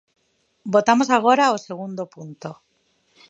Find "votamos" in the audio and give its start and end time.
0.73-1.09